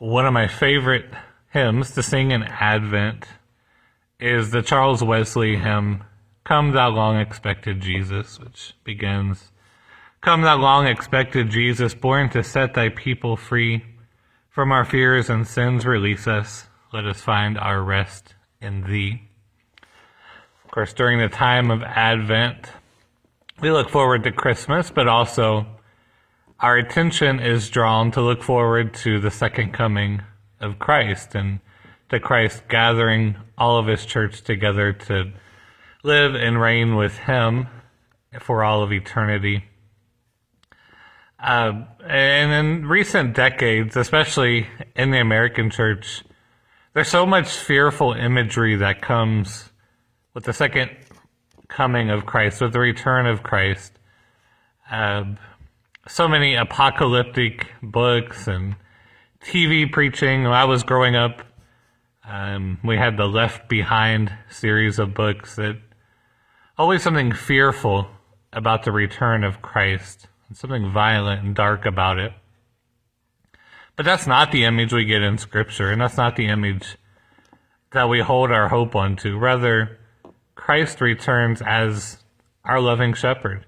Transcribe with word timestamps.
one 0.00 0.24
of 0.24 0.32
my 0.32 0.48
favorite 0.48 1.04
hymns 1.52 1.90
to 1.90 2.02
sing 2.02 2.30
in 2.30 2.42
Advent 2.42 3.26
is 4.18 4.50
the 4.50 4.62
Charles 4.62 5.04
Wesley 5.04 5.56
hymn, 5.56 6.04
Come 6.42 6.72
Thou 6.72 6.88
Long 6.88 7.18
Expected 7.18 7.82
Jesus, 7.82 8.40
which 8.40 8.72
begins, 8.82 9.52
Come 10.22 10.40
Thou 10.40 10.56
Long 10.56 10.86
Expected 10.86 11.50
Jesus, 11.50 11.92
born 11.92 12.30
to 12.30 12.42
set 12.42 12.72
Thy 12.72 12.88
people 12.88 13.36
free. 13.36 13.84
From 14.48 14.72
our 14.72 14.86
fears 14.86 15.28
and 15.28 15.46
sins 15.46 15.84
release 15.84 16.26
us. 16.26 16.66
Let 16.94 17.04
us 17.04 17.20
find 17.20 17.58
our 17.58 17.82
rest 17.82 18.34
in 18.58 18.84
Thee. 18.84 19.28
Of 20.64 20.70
course, 20.70 20.94
during 20.94 21.18
the 21.18 21.28
time 21.28 21.70
of 21.70 21.82
Advent, 21.82 22.70
we 23.60 23.70
look 23.70 23.90
forward 23.90 24.24
to 24.24 24.32
Christmas, 24.32 24.90
but 24.90 25.08
also 25.08 25.66
our 26.60 26.76
attention 26.76 27.40
is 27.40 27.70
drawn 27.70 28.10
to 28.12 28.20
look 28.20 28.42
forward 28.42 28.92
to 28.92 29.18
the 29.18 29.30
second 29.30 29.72
coming 29.72 30.22
of 30.60 30.78
Christ 30.78 31.34
and 31.34 31.60
to 32.10 32.20
Christ 32.20 32.64
gathering 32.68 33.36
all 33.56 33.78
of 33.78 33.86
his 33.86 34.04
church 34.04 34.42
together 34.42 34.92
to 34.92 35.32
live 36.02 36.34
and 36.34 36.60
reign 36.60 36.96
with 36.96 37.16
him 37.16 37.66
for 38.40 38.62
all 38.62 38.82
of 38.82 38.92
eternity. 38.92 39.64
Uh, 41.42 41.84
and 42.06 42.52
in 42.52 42.86
recent 42.86 43.34
decades, 43.34 43.96
especially 43.96 44.66
in 44.94 45.10
the 45.10 45.20
American 45.20 45.70
church, 45.70 46.22
there's 46.92 47.08
so 47.08 47.24
much 47.24 47.48
fearful 47.48 48.12
imagery 48.12 48.76
that 48.76 49.00
comes 49.00 49.70
with 50.34 50.44
the 50.44 50.52
second 50.52 50.90
coming 51.68 52.10
of 52.10 52.26
Christ, 52.26 52.60
with 52.60 52.72
the 52.72 52.80
return 52.80 53.26
of 53.26 53.42
Christ. 53.42 53.92
Uh, 54.90 55.24
so 56.10 56.26
many 56.26 56.56
apocalyptic 56.56 57.68
books 57.82 58.48
and 58.48 58.74
TV 59.44 59.90
preaching. 59.90 60.42
When 60.42 60.52
I 60.52 60.64
was 60.64 60.82
growing 60.82 61.14
up, 61.14 61.42
um, 62.28 62.78
we 62.82 62.96
had 62.96 63.16
the 63.16 63.26
Left 63.26 63.68
Behind 63.68 64.32
series 64.50 64.98
of 64.98 65.14
books 65.14 65.54
that 65.54 65.76
always 66.76 67.02
something 67.02 67.32
fearful 67.32 68.08
about 68.52 68.82
the 68.82 68.90
return 68.90 69.44
of 69.44 69.62
Christ 69.62 70.26
and 70.48 70.56
something 70.56 70.90
violent 70.90 71.44
and 71.44 71.54
dark 71.54 71.86
about 71.86 72.18
it. 72.18 72.32
But 73.94 74.04
that's 74.04 74.26
not 74.26 74.50
the 74.50 74.64
image 74.64 74.92
we 74.92 75.04
get 75.04 75.22
in 75.22 75.38
Scripture, 75.38 75.90
and 75.90 76.00
that's 76.00 76.16
not 76.16 76.34
the 76.34 76.46
image 76.46 76.96
that 77.92 78.08
we 78.08 78.20
hold 78.20 78.50
our 78.50 78.68
hope 78.68 78.96
onto. 78.96 79.38
Rather, 79.38 80.00
Christ 80.56 81.00
returns 81.00 81.62
as 81.62 82.18
our 82.64 82.80
loving 82.80 83.14
shepherd 83.14 83.64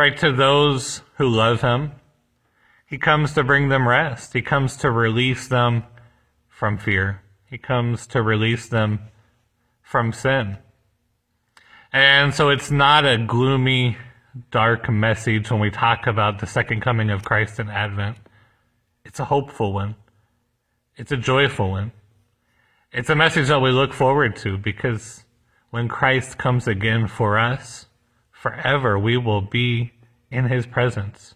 right, 0.00 0.16
to 0.16 0.32
those 0.32 1.02
who 1.18 1.28
love 1.28 1.60
him. 1.60 1.92
He 2.86 2.96
comes 2.96 3.34
to 3.34 3.44
bring 3.44 3.68
them 3.68 3.86
rest. 3.86 4.32
He 4.32 4.40
comes 4.40 4.76
to 4.78 4.90
release 4.90 5.46
them 5.46 5.84
from 6.48 6.78
fear. 6.78 7.22
He 7.44 7.58
comes 7.58 8.06
to 8.08 8.22
release 8.22 8.66
them 8.66 9.00
from 9.82 10.12
sin. 10.12 10.56
And 11.92 12.32
so 12.32 12.48
it's 12.48 12.70
not 12.70 13.04
a 13.04 13.18
gloomy, 13.18 13.98
dark 14.50 14.88
message 14.88 15.50
when 15.50 15.60
we 15.60 15.70
talk 15.70 16.06
about 16.06 16.38
the 16.38 16.46
second 16.46 16.80
coming 16.80 17.10
of 17.10 17.22
Christ 17.22 17.60
in 17.60 17.68
Advent. 17.68 18.16
It's 19.04 19.20
a 19.20 19.26
hopeful 19.26 19.74
one. 19.74 19.96
It's 20.96 21.12
a 21.12 21.16
joyful 21.18 21.72
one. 21.72 21.92
It's 22.90 23.10
a 23.10 23.16
message 23.16 23.48
that 23.48 23.60
we 23.60 23.70
look 23.70 23.92
forward 23.92 24.34
to 24.36 24.56
because 24.56 25.24
when 25.70 25.88
Christ 25.88 26.38
comes 26.38 26.66
again 26.66 27.06
for 27.06 27.38
us, 27.38 27.86
forever 28.40 28.98
we 28.98 29.18
will 29.18 29.42
be 29.42 29.92
in 30.30 30.46
his 30.46 30.64
presence, 30.64 31.34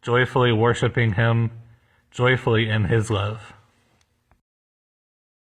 joyfully 0.00 0.50
worshiping 0.50 1.12
him, 1.12 1.50
joyfully 2.10 2.70
in 2.70 2.84
his 2.84 3.10
love. 3.10 3.52